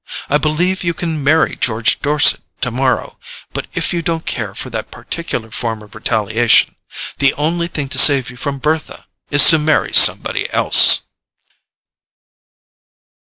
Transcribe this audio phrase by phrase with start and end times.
[0.29, 3.19] I believe you can marry George Dorset tomorrow;
[3.53, 6.75] but if you don't care for that particular form of retaliation,
[7.19, 11.03] the only thing to save you from Bertha is to marry somebody else."